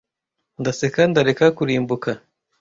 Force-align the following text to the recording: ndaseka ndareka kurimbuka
ndaseka 0.61 1.01
ndareka 1.11 1.45
kurimbuka 1.57 2.11